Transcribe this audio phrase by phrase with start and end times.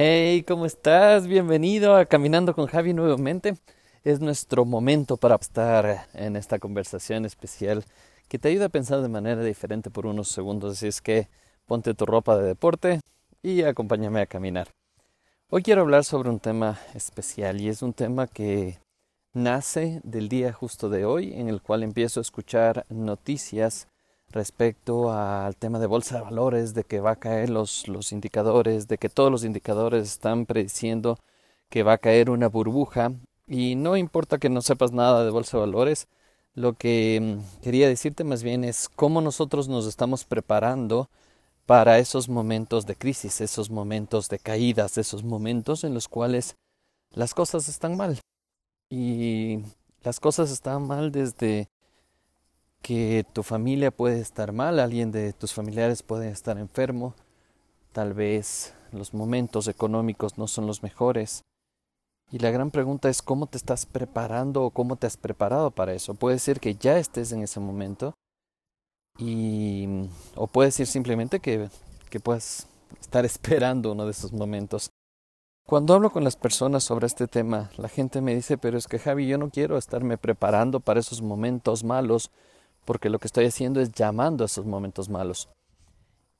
[0.00, 1.26] Hey, ¿cómo estás?
[1.26, 3.56] Bienvenido a Caminando con Javi nuevamente.
[4.04, 7.84] Es nuestro momento para estar en esta conversación especial
[8.28, 10.74] que te ayuda a pensar de manera diferente por unos segundos.
[10.74, 11.26] Así es que
[11.66, 13.00] ponte tu ropa de deporte
[13.42, 14.68] y acompáñame a caminar.
[15.50, 18.78] Hoy quiero hablar sobre un tema especial y es un tema que
[19.32, 23.88] nace del día justo de hoy en el cual empiezo a escuchar noticias
[24.30, 28.88] respecto al tema de bolsa de valores, de que va a caer los, los indicadores,
[28.88, 31.18] de que todos los indicadores están prediciendo
[31.70, 33.12] que va a caer una burbuja
[33.46, 36.08] y no importa que no sepas nada de bolsa de valores,
[36.54, 41.08] lo que mm, quería decirte más bien es cómo nosotros nos estamos preparando
[41.66, 46.56] para esos momentos de crisis, esos momentos de caídas, esos momentos en los cuales
[47.12, 48.18] las cosas están mal.
[48.90, 49.60] Y
[50.02, 51.68] las cosas están mal desde
[52.82, 57.14] que tu familia puede estar mal, alguien de tus familiares puede estar enfermo,
[57.92, 61.42] tal vez los momentos económicos no son los mejores.
[62.30, 65.94] Y la gran pregunta es cómo te estás preparando o cómo te has preparado para
[65.94, 66.14] eso.
[66.14, 68.14] Puede ser que ya estés en ese momento
[69.18, 69.86] y
[70.36, 71.68] o puede ser simplemente que,
[72.10, 72.68] que puedas
[73.00, 74.90] estar esperando uno de esos momentos.
[75.66, 78.98] Cuando hablo con las personas sobre este tema, la gente me dice, pero es que
[78.98, 82.30] Javi, yo no quiero estarme preparando para esos momentos malos
[82.88, 85.50] porque lo que estoy haciendo es llamando a esos momentos malos.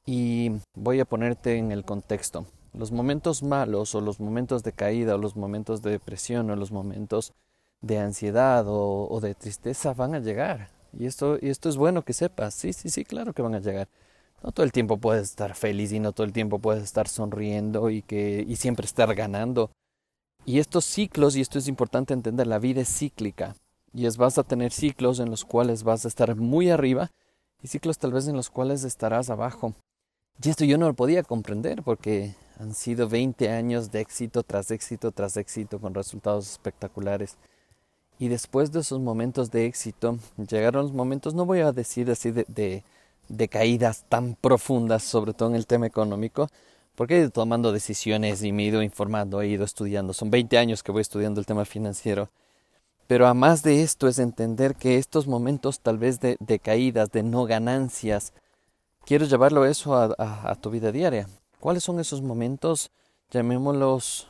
[0.03, 2.47] Y voy a ponerte en el contexto.
[2.73, 6.71] Los momentos malos o los momentos de caída o los momentos de depresión o los
[6.71, 7.33] momentos
[7.81, 10.71] de ansiedad o, de tristeza van a llegar.
[10.91, 12.55] Y esto, y esto es bueno que sepas.
[12.55, 13.87] Sí, sí, sí, claro que van a llegar.
[14.41, 17.91] No todo el tiempo puedes estar feliz y no todo el tiempo puedes estar sonriendo
[17.91, 19.69] y, que, y siempre estar ganando.
[20.45, 23.55] Y estos ciclos, y esto es importante entender, la vida es cíclica
[23.93, 27.11] y es vas a tener ciclos en los cuales vas a estar muy arriba
[27.61, 29.73] y ciclos tal vez en los cuales estarás abajo.
[30.41, 34.71] Y esto yo no lo podía comprender porque han sido 20 años de éxito tras
[34.71, 37.37] éxito tras éxito con resultados espectaculares.
[38.19, 42.31] Y después de esos momentos de éxito, llegaron los momentos, no voy a decir así
[42.31, 42.83] de, de,
[43.29, 46.47] de caídas tan profundas, sobre todo en el tema económico,
[46.95, 50.13] porque he ido tomando decisiones y me he ido informando, he ido estudiando.
[50.13, 52.29] Son 20 años que voy estudiando el tema financiero
[53.09, 57.23] pero a más de esto es entender que estos momentos tal vez de, caídas, de
[57.23, 58.33] no ganancias,
[59.03, 61.27] quiero llevarlo eso a, a, tu vida diaria.
[61.59, 62.91] ¿Cuáles son esos momentos,
[63.31, 64.27] llamémoslos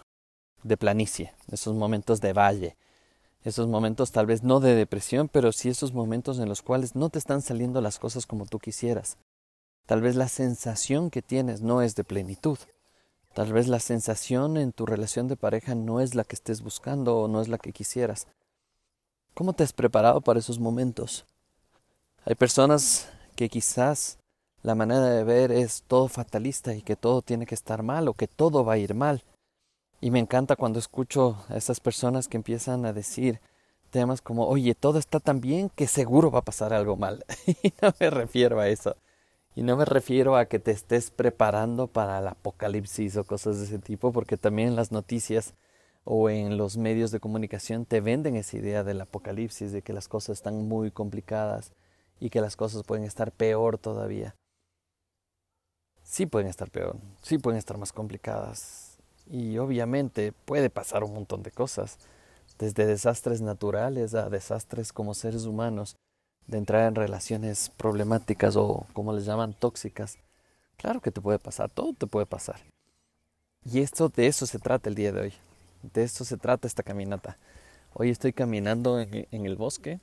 [0.64, 2.78] de planicie, esos momentos de valle,
[3.44, 7.10] esos momentos tal vez no de depresión, pero sí esos momentos en los cuales no
[7.10, 9.18] te están saliendo las cosas como tú quisieras?
[9.88, 12.58] Tal vez la sensación que tienes no es de plenitud.
[13.34, 17.18] Tal vez la sensación en tu relación de pareja no es la que estés buscando
[17.18, 18.26] o no es la que quisieras.
[19.34, 21.26] ¿Cómo te has preparado para esos momentos?
[22.26, 24.18] Hay personas que quizás
[24.62, 28.14] la manera de ver es todo fatalista y que todo tiene que estar mal o
[28.14, 29.24] que todo va a ir mal.
[30.02, 33.40] Y me encanta cuando escucho a esas personas que empiezan a decir
[33.90, 37.26] temas como, oye, todo está tan bien que seguro va a pasar algo mal.
[37.64, 38.96] y no me refiero a eso.
[39.56, 43.66] Y no me refiero a que te estés preparando para el apocalipsis o cosas de
[43.66, 45.54] ese tipo, porque también las noticias
[46.12, 50.08] o en los medios de comunicación te venden esa idea del apocalipsis, de que las
[50.08, 51.72] cosas están muy complicadas
[52.20, 54.34] y que las cosas pueden estar peor todavía.
[56.02, 58.98] Sí pueden estar peor, sí pueden estar más complicadas.
[59.30, 62.00] Y obviamente puede pasar un montón de cosas,
[62.58, 65.96] desde desastres naturales a desastres como seres humanos,
[66.48, 70.18] de entrar en relaciones problemáticas o como les llaman tóxicas.
[70.76, 72.60] Claro que te puede pasar, todo te puede pasar.
[73.64, 75.34] Y esto de eso se trata el día de hoy.
[75.82, 77.38] De esto se trata esta caminata.
[77.94, 80.00] Hoy estoy caminando en, el bosque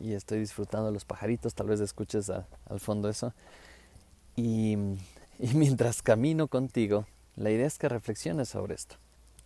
[0.00, 3.32] y estoy disfrutando de los pajaritos, tal vez escuches al fondo eso.
[4.36, 4.76] Y,
[5.38, 7.06] y mientras camino contigo,
[7.36, 8.96] la idea es que reflexiones sobre esto.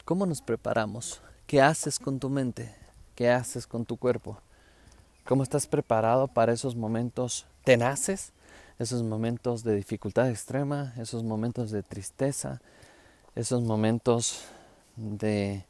[0.04, 1.20] ¿Cómo nos preparamos?
[1.46, 2.74] ¿Qué haces con tu mente?
[3.14, 4.38] ¿Qué haces con tu cuerpo?
[5.24, 8.32] ¿Cómo estás preparado para esos momentos tenaces?
[8.78, 12.60] Esos momentos de dificultad extrema, esos momentos de tristeza,
[13.34, 14.44] esos momentos
[14.96, 15.64] de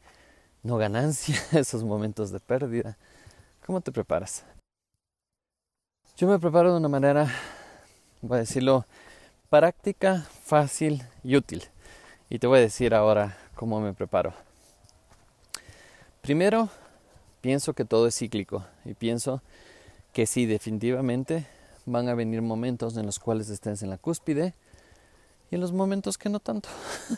[0.63, 2.97] no ganancia, esos momentos de pérdida.
[3.65, 4.45] ¿Cómo te preparas?
[6.17, 7.31] Yo me preparo de una manera,
[8.23, 8.87] voy a decirlo,
[9.51, 11.65] práctica, fácil y útil.
[12.31, 14.33] Y te voy a decir ahora cómo me preparo.
[16.23, 16.71] Primero,
[17.41, 19.43] pienso que todo es cíclico y pienso
[20.13, 21.47] que sí, definitivamente
[21.85, 24.55] van a venir momentos en los cuales estés en la cúspide
[25.51, 26.69] y en los momentos que no tanto.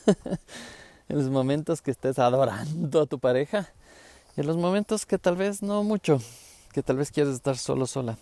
[1.08, 3.70] en los momentos que estés adorando a tu pareja
[4.36, 6.20] y en los momentos que tal vez no mucho,
[6.72, 8.18] que tal vez quieres estar solo sola.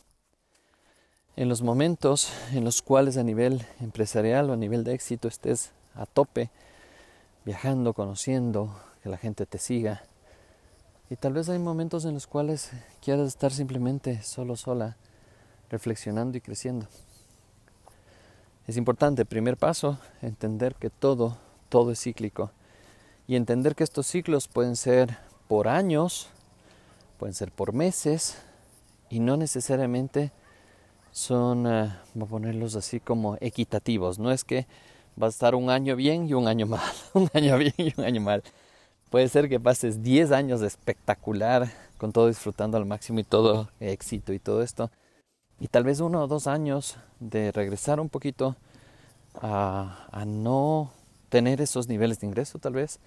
[1.37, 5.73] En los momentos en los cuales a nivel empresarial o a nivel de éxito estés
[5.95, 6.51] a tope,
[7.45, 10.03] viajando, conociendo, que la gente te siga.
[11.11, 12.71] Y tal vez hay momentos en los cuales
[13.03, 14.97] quieras estar simplemente solo, sola,
[15.71, 16.87] reflexionando y creciendo.
[18.67, 21.37] Es importante, primer paso, entender que todo,
[21.69, 22.51] todo es cíclico.
[23.29, 25.19] Y entender que estos ciclos pueden ser
[25.49, 26.29] por años,
[27.19, 28.39] pueden ser por meses,
[29.11, 30.33] y no necesariamente
[31.13, 31.91] son, uh,
[32.21, 34.19] a ponerlos así como equitativos.
[34.19, 34.67] No es que
[35.21, 38.05] va a estar un año bien y un año mal, un año bien y un
[38.05, 38.43] año mal.
[39.11, 41.69] Puede ser que pases 10 años espectacular,
[41.99, 44.91] con todo disfrutando al máximo y todo éxito y todo esto.
[45.59, 48.57] Y tal vez uno o dos años de regresar un poquito
[49.41, 50.91] a no
[51.29, 52.99] tener esos niveles de ingreso tal vez.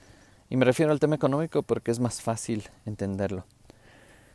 [0.50, 3.45] Y me refiero al tema económico porque es más fácil entenderlo.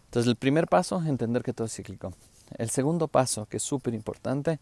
[0.06, 2.12] Entonces el primer paso, entender que todo es cíclico.
[2.56, 4.60] El segundo paso, que es súper importante,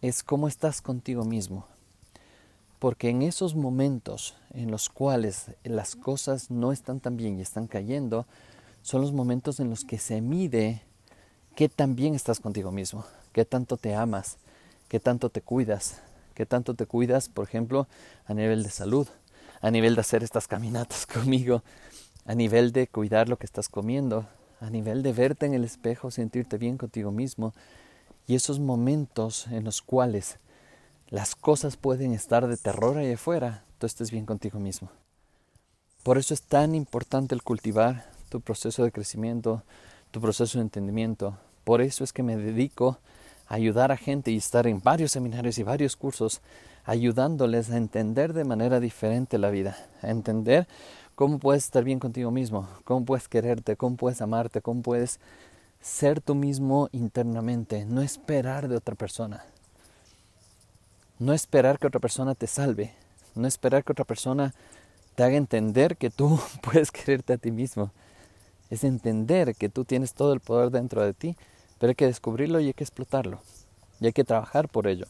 [0.00, 1.66] es cómo estás contigo mismo.
[2.78, 7.66] Porque en esos momentos en los cuales las cosas no están tan bien y están
[7.66, 8.26] cayendo,
[8.82, 10.82] son los momentos en los que se mide
[11.54, 14.38] qué tan bien estás contigo mismo, qué tanto te amas,
[14.88, 16.00] qué tanto te cuidas,
[16.38, 17.88] qué tanto te cuidas, por ejemplo,
[18.24, 19.08] a nivel de salud,
[19.60, 21.64] a nivel de hacer estas caminatas conmigo,
[22.26, 24.24] a nivel de cuidar lo que estás comiendo,
[24.60, 27.54] a nivel de verte en el espejo, sentirte bien contigo mismo
[28.28, 30.38] y esos momentos en los cuales
[31.08, 34.90] las cosas pueden estar de terror ahí afuera, tú estés bien contigo mismo.
[36.04, 39.64] Por eso es tan importante el cultivar tu proceso de crecimiento,
[40.12, 41.36] tu proceso de entendimiento.
[41.64, 43.00] Por eso es que me dedico
[43.48, 46.40] ayudar a gente y estar en varios seminarios y varios cursos
[46.84, 50.66] ayudándoles a entender de manera diferente la vida, a entender
[51.14, 55.20] cómo puedes estar bien contigo mismo, cómo puedes quererte, cómo puedes amarte, cómo puedes
[55.80, 59.44] ser tú mismo internamente, no esperar de otra persona.
[61.18, 62.92] No esperar que otra persona te salve.
[63.34, 64.54] No esperar que otra persona
[65.14, 67.90] te haga entender que tú puedes quererte a ti mismo.
[68.70, 71.36] Es entender que tú tienes todo el poder dentro de ti,
[71.78, 73.40] pero hay que descubrirlo y hay que explotarlo.
[74.00, 75.06] Y hay que trabajar por ello.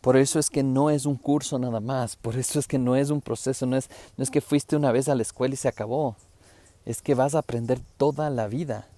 [0.00, 2.96] Por eso es que no es un curso nada más, por eso es que no
[2.96, 5.56] es un proceso, no es, no es que fuiste una vez a la escuela y
[5.56, 6.16] se acabó.
[6.84, 8.88] Es que vas a aprender toda la vida.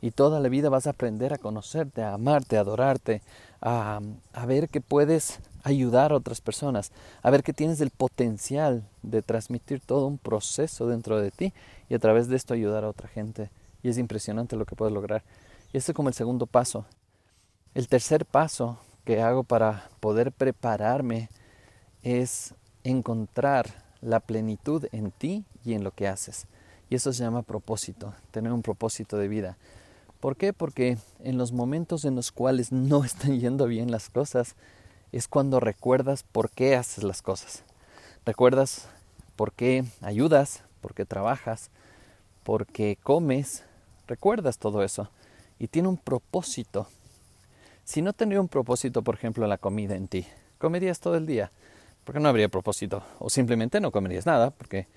[0.00, 3.22] Y toda la vida vas a aprender a conocerte, a amarte, a adorarte,
[3.60, 4.00] a,
[4.32, 6.90] a ver que puedes ayudar a otras personas,
[7.22, 11.52] a ver que tienes el potencial de transmitir todo un proceso dentro de ti
[11.88, 13.50] y a través de esto ayudar a otra gente.
[13.84, 15.22] Y es impresionante lo que puedes lograr.
[15.72, 16.84] Y este es como el segundo paso.
[17.74, 21.30] El tercer paso que hago para poder prepararme
[22.02, 22.54] es
[22.84, 26.46] encontrar la plenitud en ti y en lo que haces.
[26.90, 29.56] Y eso se llama propósito, tener un propósito de vida.
[30.20, 30.52] ¿Por qué?
[30.52, 34.56] Porque en los momentos en los cuales no están yendo bien las cosas,
[35.10, 37.64] es cuando recuerdas por qué haces las cosas.
[38.26, 38.88] Recuerdas
[39.36, 41.70] por qué ayudas, por qué trabajas,
[42.44, 43.64] por qué comes.
[44.06, 45.08] Recuerdas todo eso.
[45.62, 46.88] Y tiene un propósito.
[47.84, 50.26] Si no tendría un propósito, por ejemplo, la comida en ti,
[50.58, 51.52] comerías todo el día,
[52.02, 53.04] porque no habría propósito.
[53.20, 54.88] O simplemente no comerías nada, porque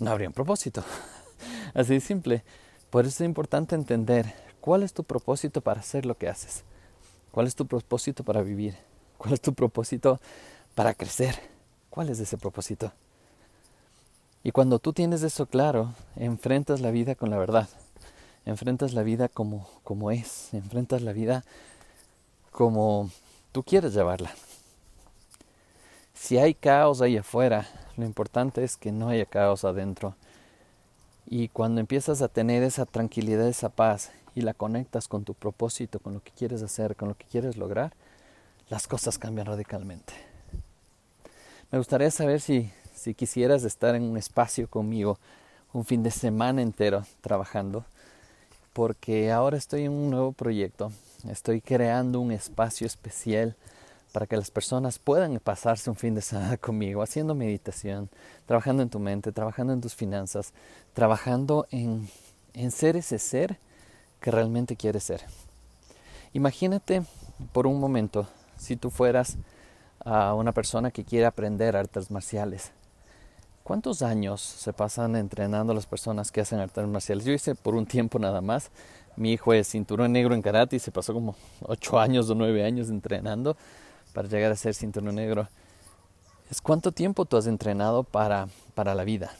[0.00, 0.82] no habría un propósito.
[1.72, 2.42] Así de simple.
[2.90, 6.64] Por eso es importante entender cuál es tu propósito para hacer lo que haces.
[7.30, 8.76] ¿Cuál es tu propósito para vivir?
[9.18, 10.18] ¿Cuál es tu propósito
[10.74, 11.38] para crecer?
[11.90, 12.90] ¿Cuál es ese propósito?
[14.42, 17.68] Y cuando tú tienes eso claro, enfrentas la vida con la verdad.
[18.44, 20.52] Enfrentas la vida como, como es.
[20.54, 21.44] Enfrentas la vida
[22.50, 23.10] como
[23.52, 24.30] tú quieres llevarla.
[26.14, 30.16] Si hay caos ahí afuera, lo importante es que no haya caos adentro.
[31.26, 35.98] Y cuando empiezas a tener esa tranquilidad, esa paz, y la conectas con tu propósito,
[35.98, 37.92] con lo que quieres hacer, con lo que quieres lograr,
[38.68, 40.12] las cosas cambian radicalmente.
[41.70, 45.18] Me gustaría saber si, si quisieras estar en un espacio conmigo
[45.72, 47.84] un fin de semana entero trabajando,
[48.78, 50.92] porque ahora estoy en un nuevo proyecto.
[51.28, 53.56] Estoy creando un espacio especial
[54.12, 58.08] para que las personas puedan pasarse un fin de semana conmigo, haciendo meditación,
[58.46, 60.52] trabajando en tu mente, trabajando en tus finanzas,
[60.94, 62.08] trabajando en,
[62.54, 63.58] en ser ese ser
[64.20, 65.24] que realmente quieres ser.
[66.32, 67.02] Imagínate
[67.52, 69.38] por un momento si tú fueras
[70.04, 72.70] a una persona que quiere aprender artes marciales.
[73.68, 77.26] ¿Cuántos años se pasan entrenando a las personas que hacen artes marciales?
[77.26, 78.70] Yo hice por un tiempo nada más.
[79.14, 82.64] Mi hijo es cinturón negro en karate y se pasó como ocho años o nueve
[82.64, 83.58] años entrenando
[84.14, 85.50] para llegar a ser cinturón negro.
[86.50, 89.32] Es cuánto tiempo tú has entrenado para, para la vida.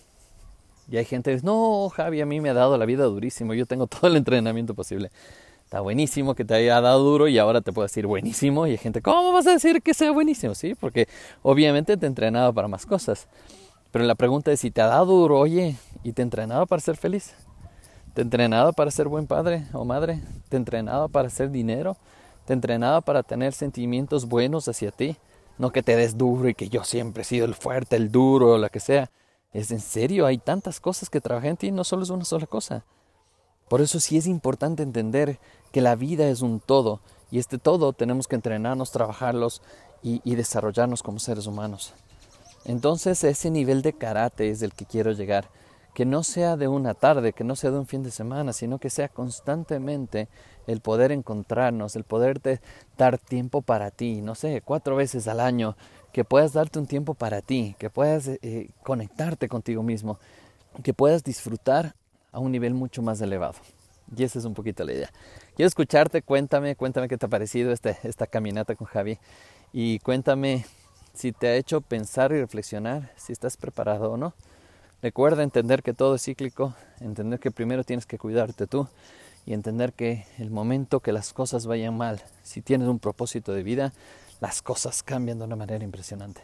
[0.91, 3.55] Y hay gente que dice, no, Javi, a mí me ha dado la vida durísimo,
[3.55, 5.11] yo tengo todo el entrenamiento posible
[5.65, 8.79] está buenísimo que te haya dado duro y ahora te puedo decir buenísimo y hay
[8.79, 10.55] gente, ¿cómo vas a decir que sea buenísimo?
[10.55, 11.09] Sí, porque
[11.43, 13.29] obviamente te he entrenado para más cosas.
[13.91, 16.81] Pero la pregunta es si te ha dado duro, oye, ¿y te ha entrenado para
[16.81, 17.35] ser feliz?
[18.15, 20.21] ¿Te ha entrenado para ser buen padre o madre?
[20.49, 21.97] ¿Te ha entrenado para hacer dinero?
[22.45, 25.17] ¿Te ha entrenado para tener sentimientos buenos hacia ti?
[25.57, 28.53] No que te des duro y que yo siempre he sido el fuerte, el duro,
[28.53, 29.11] o lo que sea.
[29.53, 32.47] Es en serio, hay tantas cosas que trabajan en ti, no solo es una sola
[32.47, 32.85] cosa.
[33.69, 35.39] Por eso sí es importante entender
[35.73, 39.63] que la vida es un todo y este todo tenemos que entrenarnos, trabajarlos
[40.03, 41.95] y desarrollarnos como seres humanos.
[42.65, 45.51] Entonces ese nivel de karate es el que quiero llegar.
[45.95, 48.79] Que no sea de una tarde, que no sea de un fin de semana, sino
[48.79, 50.29] que sea constantemente
[50.67, 52.41] el poder encontrarnos, el poder
[52.97, 55.77] dar tiempo para ti, no sé, cuatro veces al año,
[56.13, 60.19] que puedas darte un tiempo para ti, que puedas eh, conectarte contigo mismo,
[60.83, 61.95] que puedas disfrutar
[62.33, 63.55] a un nivel mucho más elevado.
[64.17, 65.11] Y esa es un poquito la idea.
[65.55, 69.19] Quiero escucharte, cuéntame, cuéntame qué te ha parecido este, esta caminata con Javi
[69.73, 70.65] y cuéntame
[71.19, 74.35] si te ha hecho pensar y reflexionar si estás preparado o no.
[75.03, 78.87] Recuerda entender que todo es cíclico, entender que primero tienes que cuidarte tú
[79.45, 83.65] y entender que el momento que las cosas vayan mal, si tienes un propósito de
[83.65, 83.93] vida,
[84.41, 86.41] las cosas cambian de una manera impresionante.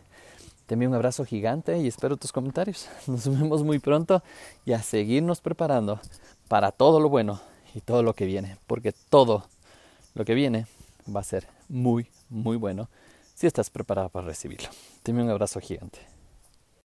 [0.67, 2.89] Te envío un abrazo gigante y espero tus comentarios.
[3.07, 4.25] Nos vemos muy pronto
[4.65, 6.01] y a seguirnos preparando
[6.49, 7.41] para todo lo bueno
[7.77, 9.47] y todo lo que viene, porque todo
[10.15, 10.67] lo que viene
[11.15, 12.89] va a ser muy, muy bueno
[13.35, 14.69] si estás preparado para recibirlo.
[15.03, 16.14] Te un abrazo gigante.